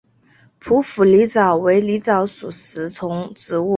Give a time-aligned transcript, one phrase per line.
[0.59, 3.69] 匍匐狸藻为狸藻属食虫植物。